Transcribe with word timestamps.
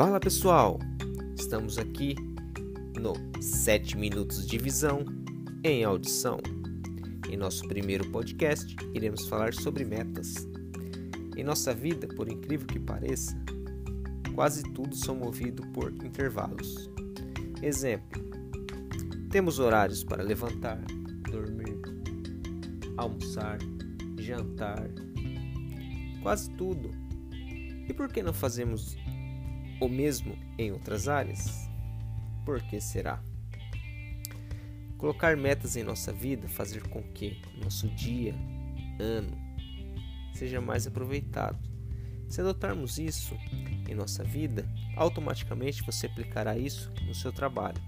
Fala 0.00 0.18
pessoal, 0.18 0.78
estamos 1.38 1.76
aqui 1.76 2.16
no 2.98 3.12
7 3.42 3.98
Minutos 3.98 4.46
de 4.46 4.56
Visão 4.56 5.04
em 5.62 5.84
Audição. 5.84 6.38
Em 7.28 7.36
nosso 7.36 7.68
primeiro 7.68 8.10
podcast, 8.10 8.74
iremos 8.94 9.28
falar 9.28 9.52
sobre 9.52 9.84
metas. 9.84 10.48
Em 11.36 11.44
nossa 11.44 11.74
vida, 11.74 12.08
por 12.08 12.32
incrível 12.32 12.66
que 12.66 12.80
pareça, 12.80 13.36
quase 14.34 14.62
tudo 14.72 14.96
são 14.96 15.16
movido 15.16 15.66
por 15.74 15.92
intervalos. 15.92 16.88
Exemplo: 17.62 18.22
temos 19.30 19.58
horários 19.58 20.02
para 20.02 20.22
levantar, 20.22 20.80
dormir, 21.30 21.78
almoçar, 22.96 23.58
jantar, 24.18 24.88
quase 26.22 26.48
tudo. 26.52 26.90
E 27.86 27.92
por 27.92 28.08
que 28.08 28.22
não 28.22 28.32
fazemos 28.32 28.96
o 29.80 29.88
mesmo 29.88 30.36
em 30.58 30.70
outras 30.70 31.08
áreas? 31.08 31.68
Por 32.44 32.60
que 32.62 32.80
será? 32.80 33.22
Colocar 34.98 35.36
metas 35.36 35.76
em 35.76 35.82
nossa 35.82 36.12
vida 36.12 36.46
fazer 36.48 36.86
com 36.88 37.02
que 37.02 37.40
nosso 37.62 37.88
dia, 37.88 38.34
ano, 38.98 39.36
seja 40.34 40.60
mais 40.60 40.86
aproveitado. 40.86 41.58
Se 42.28 42.40
adotarmos 42.40 42.98
isso 42.98 43.34
em 43.88 43.94
nossa 43.94 44.22
vida, 44.22 44.68
automaticamente 44.96 45.82
você 45.82 46.06
aplicará 46.06 46.56
isso 46.56 46.92
no 47.06 47.14
seu 47.14 47.32
trabalho. 47.32 47.82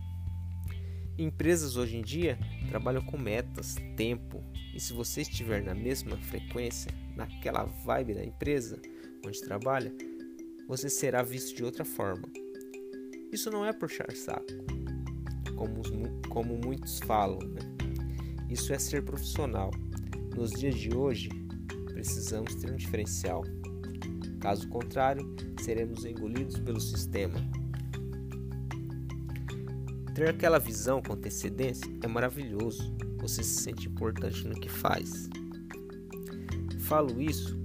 Empresas 1.18 1.77
hoje 1.77 1.96
em 1.96 2.02
dia 2.02 2.38
trabalham 2.68 3.02
com 3.02 3.18
metas, 3.18 3.77
tempo, 3.96 4.43
e 4.74 4.80
se 4.80 4.95
você 4.95 5.20
estiver 5.20 5.62
na 5.62 5.74
mesma 5.74 6.16
frequência, 6.16 6.90
naquela 7.15 7.65
vibe 7.65 8.15
da 8.15 8.24
empresa 8.24 8.80
onde 9.24 9.40
trabalha, 9.43 9.93
você 10.68 10.88
será 10.88 11.23
visto 11.23 11.57
de 11.57 11.65
outra 11.65 11.85
forma. 11.85 12.29
Isso 13.32 13.51
não 13.51 13.65
é 13.65 13.73
puxar 13.73 14.10
saco, 14.15 14.46
como, 15.57 15.82
como 16.29 16.57
muitos 16.57 16.99
falam, 17.01 17.38
né? 17.38 17.60
Isso 18.51 18.73
é 18.73 18.79
ser 18.79 19.02
profissional. 19.02 19.71
Nos 20.37 20.51
dias 20.51 20.74
de 20.74 20.95
hoje, 20.95 21.30
precisamos 21.87 22.55
ter 22.55 22.71
um 22.71 22.77
diferencial. 22.77 23.45
Caso 24.40 24.68
contrário, 24.68 25.35
seremos 25.63 26.05
engolidos 26.05 26.59
pelo 26.59 26.80
sistema. 26.80 27.38
Ter 30.15 30.29
aquela 30.29 30.59
visão 30.59 31.01
com 31.01 31.15
antecedência 31.15 31.90
é 32.02 32.07
maravilhoso. 32.07 32.95
Você 33.18 33.43
se 33.43 33.63
sente 33.63 33.88
importante 33.88 34.46
no 34.46 34.55
que 34.55 34.68
faz. 34.68 35.30
Falo 36.80 37.23
isso 37.23 37.63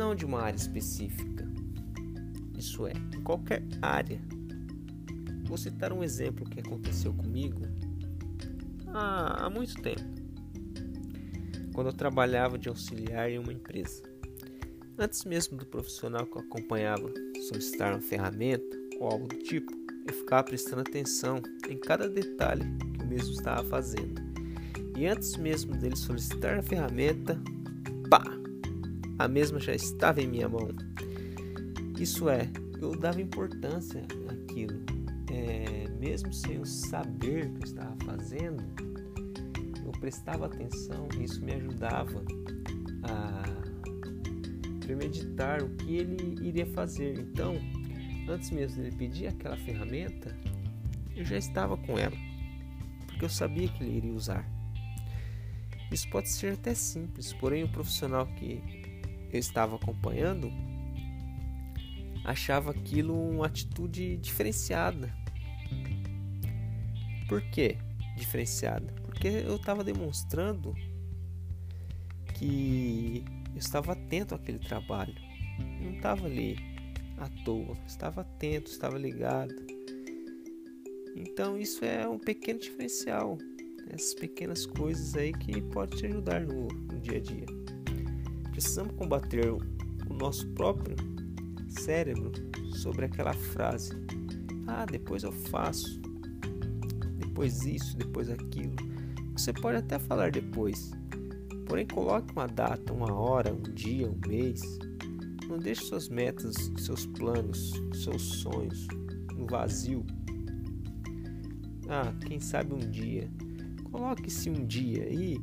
não 0.00 0.14
de 0.14 0.24
uma 0.24 0.40
área 0.40 0.56
específica. 0.56 1.29
Isso 2.60 2.86
é, 2.86 2.92
em 2.92 3.22
qualquer 3.22 3.62
área. 3.80 4.20
Vou 5.46 5.56
citar 5.56 5.94
um 5.94 6.04
exemplo 6.04 6.44
que 6.44 6.60
aconteceu 6.60 7.10
comigo 7.14 7.62
há, 8.88 9.46
há 9.46 9.50
muito 9.50 9.80
tempo. 9.80 10.04
Quando 11.72 11.86
eu 11.86 11.92
trabalhava 11.94 12.58
de 12.58 12.68
auxiliar 12.68 13.30
em 13.30 13.38
uma 13.38 13.50
empresa. 13.50 14.02
Antes 14.98 15.24
mesmo 15.24 15.56
do 15.56 15.64
profissional 15.64 16.26
que 16.26 16.36
eu 16.36 16.42
acompanhava 16.42 17.10
solicitar 17.48 17.94
uma 17.94 18.02
ferramenta 18.02 18.76
ou 18.98 19.08
algo 19.08 19.26
do 19.26 19.38
tipo, 19.38 19.72
eu 20.06 20.12
ficava 20.12 20.44
prestando 20.44 20.82
atenção 20.82 21.40
em 21.66 21.78
cada 21.78 22.10
detalhe 22.10 22.64
que 22.92 23.02
o 23.02 23.06
mesmo 23.06 23.32
estava 23.32 23.66
fazendo. 23.66 24.20
E 24.98 25.06
antes 25.06 25.34
mesmo 25.38 25.74
dele 25.78 25.96
solicitar 25.96 26.58
a 26.58 26.62
ferramenta, 26.62 27.40
pá! 28.10 28.22
A 29.18 29.26
mesma 29.26 29.58
já 29.58 29.74
estava 29.74 30.20
em 30.20 30.26
minha 30.26 30.48
mão. 30.48 30.68
Isso 32.00 32.30
é, 32.30 32.48
eu 32.80 32.98
dava 32.98 33.20
importância 33.20 34.02
àquilo. 34.26 34.80
É, 35.30 35.86
mesmo 36.00 36.32
sem 36.32 36.54
eu 36.54 36.64
saber 36.64 37.44
o 37.44 37.50
que 37.50 37.58
eu 37.58 37.64
estava 37.64 37.94
fazendo, 38.06 38.64
eu 39.84 39.92
prestava 40.00 40.46
atenção 40.46 41.06
e 41.18 41.24
isso 41.24 41.44
me 41.44 41.52
ajudava 41.52 42.24
a 43.02 43.42
premeditar 44.80 45.62
o 45.62 45.68
que 45.76 45.96
ele 45.96 46.36
iria 46.40 46.64
fazer. 46.68 47.18
Então, 47.18 47.54
antes 48.26 48.50
mesmo 48.50 48.82
dele 48.82 48.96
pedir 48.96 49.26
aquela 49.26 49.58
ferramenta, 49.58 50.34
eu 51.14 51.24
já 51.26 51.36
estava 51.36 51.76
com 51.76 51.98
ela, 51.98 52.16
porque 53.08 53.26
eu 53.26 53.28
sabia 53.28 53.68
que 53.68 53.84
ele 53.84 53.98
iria 53.98 54.14
usar. 54.14 54.50
Isso 55.92 56.08
pode 56.08 56.30
ser 56.30 56.54
até 56.54 56.72
simples, 56.72 57.34
porém 57.34 57.62
o 57.62 57.68
profissional 57.68 58.26
que 58.26 58.62
eu 59.30 59.38
estava 59.38 59.76
acompanhando 59.76 60.50
achava 62.24 62.70
aquilo 62.70 63.14
uma 63.14 63.46
atitude 63.46 64.16
diferenciada. 64.16 65.12
Por 67.28 67.42
que 67.42 67.76
diferenciada? 68.16 68.92
Porque 69.04 69.28
eu 69.28 69.56
estava 69.56 69.84
demonstrando 69.84 70.74
que 72.34 73.24
eu 73.52 73.58
estava 73.58 73.92
atento 73.92 74.34
àquele 74.34 74.58
trabalho. 74.58 75.14
Eu 75.58 75.90
não 75.90 75.96
estava 75.96 76.26
ali 76.26 76.58
à 77.18 77.28
toa, 77.44 77.76
estava 77.86 78.22
atento, 78.22 78.70
estava 78.70 78.98
ligado. 78.98 79.54
Então 81.14 81.58
isso 81.58 81.84
é 81.84 82.08
um 82.08 82.18
pequeno 82.18 82.58
diferencial, 82.58 83.36
essas 83.90 84.14
pequenas 84.14 84.64
coisas 84.64 85.14
aí 85.16 85.32
que 85.32 85.60
pode 85.60 85.96
te 85.98 86.06
ajudar 86.06 86.40
no, 86.40 86.68
no 86.68 87.00
dia 87.00 87.18
a 87.18 87.20
dia. 87.20 87.46
Precisamos 88.50 88.94
combater 88.96 89.50
o 89.50 90.14
nosso 90.14 90.46
próprio 90.48 91.09
cérebro 91.70 92.32
sobre 92.74 93.06
aquela 93.06 93.32
frase: 93.32 93.92
ah, 94.66 94.84
depois 94.84 95.22
eu 95.22 95.32
faço, 95.32 96.00
depois 97.18 97.64
isso, 97.64 97.96
depois 97.96 98.28
aquilo. 98.28 98.76
Você 99.36 99.52
pode 99.52 99.78
até 99.78 99.98
falar 99.98 100.30
depois, 100.30 100.92
porém 101.66 101.86
coloque 101.86 102.32
uma 102.32 102.46
data, 102.46 102.92
uma 102.92 103.12
hora, 103.12 103.52
um 103.52 103.62
dia, 103.62 104.08
um 104.10 104.18
mês 104.28 104.60
não 105.50 105.58
deixe 105.58 105.82
suas 105.82 106.08
metas, 106.08 106.54
seus 106.78 107.06
planos, 107.06 107.72
seus 107.92 108.22
sonhos 108.22 108.86
no 109.34 109.46
vazio. 109.46 110.06
Ah, 111.88 112.14
quem 112.24 112.38
sabe 112.38 112.72
um 112.72 112.78
dia. 112.78 113.28
Coloque-se 113.90 114.48
um 114.48 114.64
dia 114.64 115.02
aí, 115.02 115.36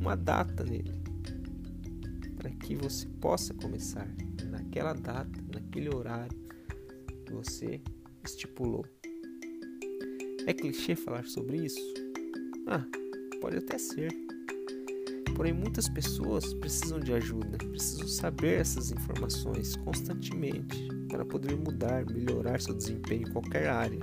uma 0.00 0.16
data 0.16 0.62
nele, 0.62 0.94
para 2.36 2.50
que 2.50 2.76
você 2.76 3.08
possa 3.20 3.52
começar 3.52 4.06
naquela 4.56 4.94
data, 4.94 5.44
naquele 5.52 5.94
horário 5.94 6.36
que 7.26 7.32
você 7.32 7.80
estipulou. 8.24 8.86
É 10.46 10.54
clichê 10.54 10.96
falar 10.96 11.24
sobre 11.26 11.58
isso? 11.66 11.80
Ah, 12.66 12.84
pode 13.40 13.58
até 13.58 13.78
ser. 13.78 14.10
Porém, 15.34 15.52
muitas 15.52 15.88
pessoas 15.88 16.54
precisam 16.54 16.98
de 16.98 17.12
ajuda, 17.12 17.58
precisam 17.58 18.08
saber 18.08 18.60
essas 18.60 18.90
informações 18.90 19.76
constantemente 19.76 20.88
para 21.08 21.24
poder 21.26 21.56
mudar, 21.56 22.06
melhorar 22.06 22.60
seu 22.60 22.74
desempenho 22.74 23.28
em 23.28 23.32
qualquer 23.32 23.68
área, 23.68 24.00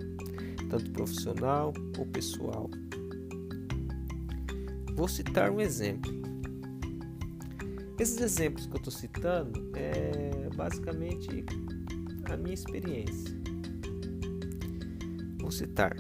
tanto 0.69 0.91
profissional 0.91 1.73
ou 1.97 2.05
pessoal. 2.05 2.69
Vou 4.95 5.07
citar 5.07 5.49
um 5.49 5.59
exemplo. 5.59 6.11
Esses 7.97 8.19
exemplos 8.21 8.67
que 8.67 8.73
eu 8.73 8.77
estou 8.77 8.93
citando 8.93 9.71
é 9.75 10.42
basicamente 10.55 11.45
a 12.25 12.37
minha 12.37 12.53
experiência. 12.53 13.33
Vou 15.39 15.51
citar. 15.51 15.95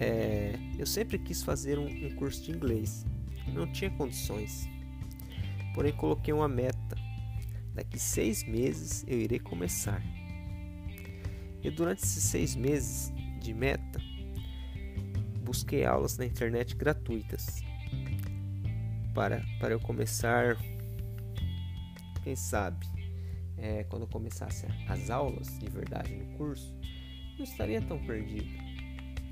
É, 0.00 0.58
eu 0.78 0.86
sempre 0.86 1.18
quis 1.18 1.42
fazer 1.42 1.78
um, 1.78 1.86
um 1.86 2.14
curso 2.16 2.42
de 2.42 2.50
inglês 2.50 3.04
não 3.52 3.70
tinha 3.70 3.90
condições. 3.90 4.68
Porém, 5.74 5.92
coloquei 5.92 6.32
uma 6.32 6.48
meta. 6.48 6.96
Daqui 7.74 7.98
seis 7.98 8.44
meses 8.44 9.04
eu 9.06 9.18
irei 9.18 9.38
começar. 9.38 10.02
E 11.62 11.70
durante 11.70 12.02
esses 12.02 12.24
seis 12.24 12.54
meses 12.54 13.12
de 13.40 13.54
meta, 13.54 14.00
busquei 15.44 15.84
aulas 15.84 16.18
na 16.18 16.26
internet 16.26 16.76
gratuitas 16.76 17.62
para, 19.14 19.42
para 19.58 19.72
eu 19.72 19.80
começar, 19.80 20.56
quem 22.24 22.34
sabe, 22.34 22.86
é, 23.62 23.84
quando 23.84 24.02
eu 24.02 24.08
começasse 24.08 24.66
as 24.88 25.08
aulas 25.08 25.58
de 25.58 25.70
verdade 25.70 26.14
no 26.14 26.36
curso, 26.36 26.74
não 27.38 27.44
estaria 27.44 27.80
tão 27.80 27.98
perdido. 28.04 28.48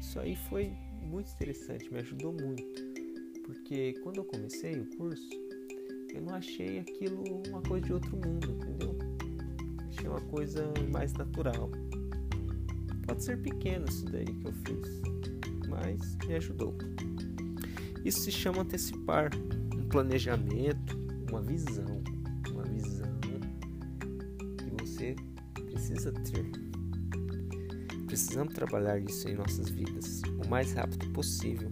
Isso 0.01 0.19
aí 0.19 0.35
foi 0.49 0.73
muito 1.03 1.31
interessante, 1.33 1.93
me 1.93 1.99
ajudou 2.01 2.33
muito 2.33 2.91
porque 3.51 3.95
quando 4.03 4.19
eu 4.19 4.25
comecei 4.25 4.79
o 4.79 4.87
curso, 4.97 5.29
eu 6.15 6.23
não 6.23 6.35
achei 6.35 6.79
aquilo 6.79 7.43
uma 7.49 7.61
coisa 7.63 7.87
de 7.87 7.93
outro 7.93 8.17
mundo, 8.17 8.49
entendeu? 8.53 8.99
Achei 9.89 10.09
uma 10.09 10.21
coisa 10.21 10.73
mais 10.91 11.13
natural. 11.15 11.69
Pode 13.07 13.25
ser 13.25 13.43
pequeno 13.43 13.87
isso 13.89 14.05
daí 14.07 14.25
que 14.25 14.47
eu 14.47 14.53
fiz, 14.53 15.69
mas 15.69 16.17
me 16.27 16.35
ajudou. 16.35 16.77
Isso 18.05 18.21
se 18.21 18.31
chama 18.31 18.63
antecipar, 18.63 19.31
um 19.77 19.89
planejamento, 19.89 20.97
uma 21.29 21.43
visão, 21.43 22.03
uma 22.53 22.63
visão 22.65 23.21
você 25.01 25.17
precisa 25.63 26.13
ter 26.13 26.45
Precisamos 28.07 28.53
trabalhar 28.53 28.99
isso 28.99 29.29
em 29.29 29.35
nossas 29.35 29.71
vidas 29.71 30.21
o 30.45 30.49
mais 30.49 30.73
rápido 30.73 31.09
possível. 31.13 31.71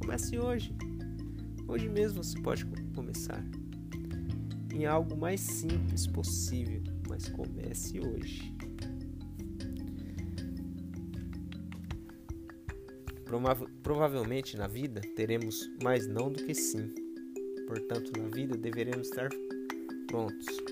Comece 0.00 0.38
hoje. 0.38 0.74
Hoje 1.68 1.88
mesmo 1.88 2.24
você 2.24 2.40
pode 2.40 2.64
começar. 2.94 3.44
Em 4.72 4.86
algo 4.86 5.16
mais 5.16 5.40
simples 5.40 6.06
possível, 6.06 6.82
mas 7.08 7.28
comece 7.28 8.00
hoje. 8.00 8.54
provavelmente 13.82 14.56
na 14.56 14.66
vida 14.66 15.00
teremos 15.14 15.68
mais 15.82 16.06
não 16.06 16.32
do 16.32 16.42
que 16.42 16.54
sim. 16.54 16.94
Portanto, 17.66 18.12
na 18.18 18.28
vida 18.28 18.56
deveremos 18.56 19.08
estar 19.08 19.28
prontos. 20.06 20.65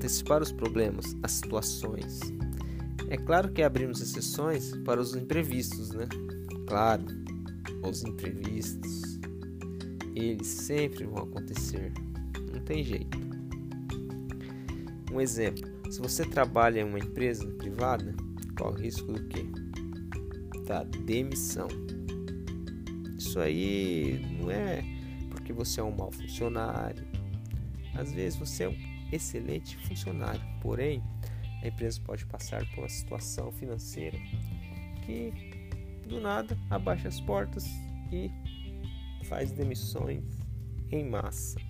Antecipar 0.00 0.40
os 0.40 0.50
problemas, 0.50 1.14
as 1.22 1.32
situações. 1.32 2.20
É 3.08 3.18
claro 3.18 3.52
que 3.52 3.62
abrimos 3.62 4.00
exceções 4.00 4.74
para 4.78 4.98
os 4.98 5.14
imprevistos, 5.14 5.90
né? 5.90 6.08
Claro, 6.66 7.04
os 7.86 8.02
imprevistos, 8.02 9.20
eles 10.14 10.46
sempre 10.46 11.04
vão 11.04 11.24
acontecer. 11.24 11.92
Não 12.50 12.60
tem 12.60 12.82
jeito. 12.82 13.18
Um 15.12 15.20
exemplo: 15.20 15.68
se 15.92 16.00
você 16.00 16.24
trabalha 16.24 16.80
em 16.80 16.84
uma 16.84 16.98
empresa 16.98 17.46
privada, 17.58 18.14
qual 18.56 18.72
o 18.72 18.76
risco 18.76 19.12
do 19.12 19.22
quê? 19.28 19.44
da 20.70 20.84
demissão. 20.84 21.66
Isso 23.18 23.40
aí 23.40 24.24
não 24.38 24.48
é 24.52 24.84
porque 25.28 25.52
você 25.52 25.80
é 25.80 25.82
um 25.82 25.90
mau 25.90 26.12
funcionário. 26.12 27.04
Às 27.92 28.12
vezes 28.12 28.38
você 28.38 28.64
é 28.64 28.68
um 28.68 28.89
excelente 29.12 29.76
funcionário, 29.78 30.42
porém 30.60 31.02
a 31.62 31.68
empresa 31.68 32.00
pode 32.02 32.24
passar 32.26 32.64
por 32.70 32.80
uma 32.80 32.88
situação 32.88 33.52
financeira 33.52 34.18
que 35.04 35.32
do 36.08 36.20
nada 36.20 36.58
abaixa 36.68 37.08
as 37.08 37.20
portas 37.20 37.66
e 38.12 38.30
faz 39.24 39.52
demissões 39.52 40.24
em 40.90 41.08
massa. 41.08 41.60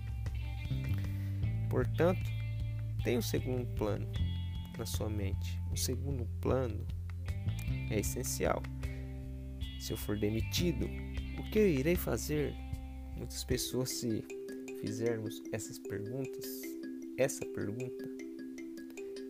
Portanto, 1.69 2.29
tem 3.03 3.17
um 3.17 3.21
segundo 3.21 3.65
plano 3.75 4.07
na 4.77 4.85
sua 4.85 5.09
mente. 5.09 5.59
O 5.71 5.77
segundo 5.77 6.25
plano 6.41 6.85
é 7.89 7.99
essencial. 7.99 8.61
Se 9.79 9.93
eu 9.93 9.97
for 9.97 10.17
demitido, 10.17 10.85
o 11.37 11.49
que 11.49 11.59
eu 11.59 11.67
irei 11.67 11.95
fazer? 11.95 12.53
Muitas 13.15 13.43
pessoas, 13.43 13.89
se 13.89 14.23
fizermos 14.79 15.41
essas 15.51 15.77
perguntas, 15.77 16.45
essa 17.17 17.45
pergunta, 17.45 18.09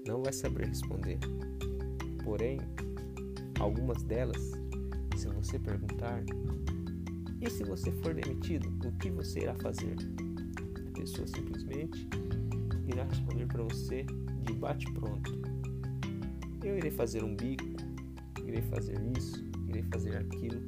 não 0.08 0.24
vai 0.24 0.34
saber 0.34 0.68
responder. 0.68 1.20
Porém, 2.24 2.60
algumas 3.60 4.04
delas, 4.04 4.52
se 5.18 5.28
você 5.28 5.60
perguntar, 5.60 6.24
e 7.42 7.50
se 7.50 7.64
você 7.64 7.92
for 7.92 8.14
demitido, 8.14 8.72
o 8.86 8.92
que 8.98 9.10
você 9.10 9.42
irá 9.42 9.56
fazer? 9.56 9.96
A 10.88 11.00
pessoa 11.00 11.28
simplesmente 11.28 12.08
irá 12.88 13.04
responder 13.04 13.48
para 13.48 13.64
você 13.64 14.06
de 14.44 14.54
bate-pronto. 14.54 15.42
Eu 16.64 16.78
irei 16.78 16.92
fazer 16.92 17.24
um 17.24 17.36
bico, 17.36 17.66
irei 18.46 18.62
fazer 18.62 19.00
isso, 19.18 19.44
irei 19.68 19.84
fazer 19.84 20.18
aquilo, 20.18 20.62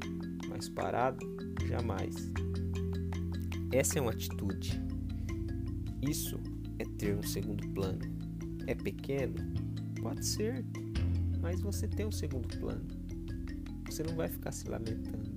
mas 0.49 0.67
parado, 0.69 1.25
jamais. 1.67 2.31
Essa 3.71 3.99
é 3.99 4.01
uma 4.01 4.11
atitude. 4.11 4.81
Isso 6.01 6.39
é 6.83 6.85
ter 6.97 7.15
um 7.15 7.23
segundo 7.23 7.67
plano. 7.69 8.01
É 8.67 8.75
pequeno? 8.75 9.35
Pode 10.01 10.25
ser, 10.25 10.65
mas 11.41 11.61
você 11.61 11.87
tem 11.87 12.05
um 12.05 12.11
segundo 12.11 12.47
plano. 12.59 12.85
Você 13.85 14.03
não 14.03 14.15
vai 14.15 14.27
ficar 14.27 14.51
se 14.51 14.67
lamentando. 14.67 15.31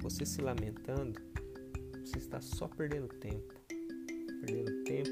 Você 0.00 0.24
se 0.24 0.40
lamentando, 0.40 1.20
você 2.04 2.18
está 2.18 2.40
só 2.40 2.68
perdendo 2.68 3.08
tempo. 3.08 3.54
Perdendo 4.40 4.84
tempo. 4.84 5.10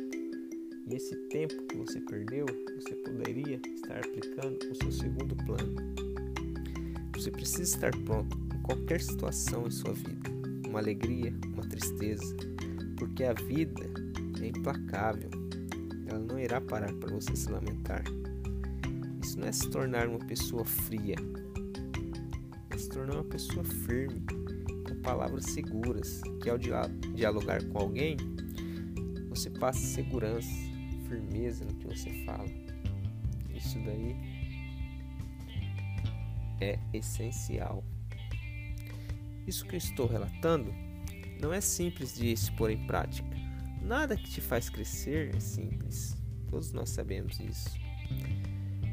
E 0.88 0.94
esse 0.94 1.14
tempo 1.28 1.62
que 1.66 1.76
você 1.76 2.00
perdeu, 2.00 2.46
você 2.76 2.94
poderia 2.96 3.60
estar 3.74 3.98
aplicando 3.98 4.58
o 4.70 4.74
seu 4.74 4.92
segundo 4.92 5.36
plano. 5.44 5.76
Você 7.14 7.30
precisa 7.30 7.62
estar 7.62 7.90
pronto 8.04 8.36
em 8.54 8.62
qualquer 8.62 9.00
situação 9.00 9.66
em 9.66 9.70
sua 9.70 9.92
vida, 9.92 10.30
uma 10.66 10.80
alegria, 10.80 11.32
uma 11.54 11.66
tristeza, 11.68 12.34
porque 12.98 13.24
a 13.24 13.32
vida 13.32 13.92
é 14.46 14.48
implacável. 14.48 15.30
Ela 16.06 16.18
não 16.18 16.38
irá 16.38 16.60
parar 16.60 16.92
para 16.94 17.10
você 17.10 17.34
se 17.34 17.50
lamentar. 17.50 18.04
Isso 19.22 19.38
não 19.38 19.46
é 19.46 19.52
se 19.52 19.70
tornar 19.70 20.08
uma 20.08 20.18
pessoa 20.18 20.64
fria, 20.64 21.14
é 22.70 22.76
se 22.76 22.88
tornar 22.88 23.14
uma 23.14 23.24
pessoa 23.24 23.64
firme, 23.64 24.20
com 24.86 25.00
palavras 25.00 25.44
seguras, 25.46 26.20
que 26.42 26.50
ao 26.50 26.58
dialogar 26.58 27.64
com 27.64 27.78
alguém, 27.78 28.16
você 29.28 29.48
passa 29.48 29.78
segurança, 29.78 30.50
firmeza 31.08 31.64
no 31.64 31.74
que 31.74 31.86
você 31.86 32.10
fala. 32.24 32.48
Isso 33.54 33.78
daí 33.84 34.16
é 36.60 36.78
essencial. 36.92 37.84
Isso 39.46 39.64
que 39.64 39.74
eu 39.74 39.78
estou 39.78 40.06
relatando 40.06 40.72
não 41.40 41.52
é 41.52 41.60
simples 41.60 42.14
de 42.14 42.36
se 42.36 42.50
pôr 42.52 42.70
em 42.70 42.86
prática. 42.86 43.41
Nada 43.84 44.16
que 44.16 44.30
te 44.30 44.40
faz 44.40 44.70
crescer 44.70 45.34
é 45.34 45.40
simples. 45.40 46.16
Todos 46.48 46.72
nós 46.72 46.90
sabemos 46.90 47.38
isso. 47.40 47.70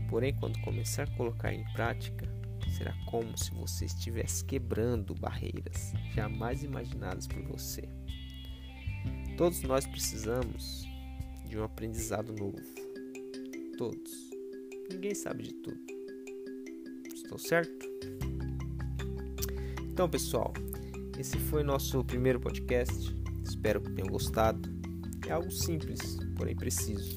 Porém, 0.09 0.33
quando 0.33 0.59
começar 0.61 1.03
a 1.03 1.15
colocar 1.15 1.53
em 1.53 1.63
prática, 1.73 2.27
será 2.75 2.93
como 3.05 3.37
se 3.37 3.51
você 3.51 3.85
estivesse 3.85 4.43
quebrando 4.43 5.13
barreiras 5.13 5.93
jamais 6.13 6.63
imaginadas 6.63 7.27
por 7.27 7.41
você. 7.43 7.87
Todos 9.37 9.61
nós 9.61 9.85
precisamos 9.85 10.85
de 11.45 11.57
um 11.57 11.63
aprendizado 11.63 12.33
novo. 12.33 12.59
Todos. 13.77 14.29
Ninguém 14.91 15.13
sabe 15.13 15.43
de 15.43 15.53
tudo. 15.53 15.79
Estou 17.13 17.37
certo? 17.37 17.87
Então, 19.91 20.09
pessoal, 20.09 20.53
esse 21.17 21.37
foi 21.37 21.63
nosso 21.63 22.03
primeiro 22.03 22.39
podcast. 22.39 23.15
Espero 23.43 23.81
que 23.81 23.91
tenham 23.91 24.09
gostado. 24.09 24.78
É 25.29 25.31
algo 25.31 25.51
simples, 25.51 26.17
porém 26.35 26.55
preciso. 26.55 27.15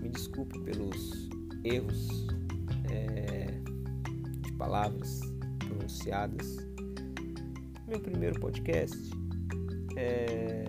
Me 0.00 0.10
desculpe 0.10 0.56
pelos 0.60 1.28
erros 1.64 2.08
é, 2.88 3.46
de 4.42 4.52
palavras 4.52 5.18
pronunciadas. 5.58 6.58
Meu 7.88 7.98
primeiro 7.98 8.38
podcast 8.38 8.96
é, 9.96 10.64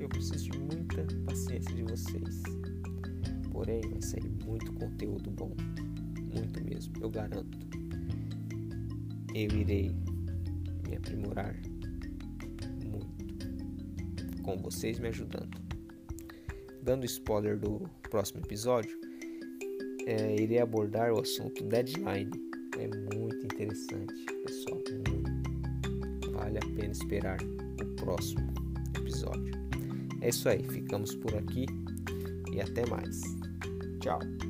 eu 0.00 0.08
preciso 0.08 0.50
de 0.50 0.58
muita 0.58 1.06
paciência 1.24 1.72
de 1.72 1.84
vocês. 1.84 2.42
Porém, 3.52 3.80
vai 3.82 4.02
sair 4.02 4.28
muito 4.44 4.72
conteúdo 4.72 5.30
bom 5.30 5.54
muito 6.34 6.64
mesmo, 6.64 6.92
eu 7.00 7.10
garanto. 7.10 7.56
Eu 9.32 9.56
irei 9.56 9.94
me 10.88 10.96
aprimorar 10.96 11.54
com 14.48 14.56
vocês 14.56 14.98
me 14.98 15.08
ajudando. 15.08 15.60
Dando 16.82 17.04
spoiler 17.04 17.58
do 17.58 17.86
próximo 18.08 18.40
episódio, 18.40 18.98
é, 20.06 20.36
irei 20.40 20.58
abordar 20.58 21.12
o 21.12 21.20
assunto 21.20 21.62
deadline. 21.64 22.30
É 22.78 23.14
muito 23.14 23.44
interessante, 23.44 24.14
pessoal. 24.46 24.80
Vale 26.32 26.56
a 26.56 26.76
pena 26.76 26.92
esperar 26.92 27.36
o 27.42 27.96
próximo 27.96 28.50
episódio. 28.96 29.52
É 30.22 30.30
isso 30.30 30.48
aí, 30.48 30.62
ficamos 30.62 31.14
por 31.16 31.36
aqui 31.36 31.66
e 32.50 32.58
até 32.62 32.86
mais. 32.86 33.20
Tchau. 34.00 34.47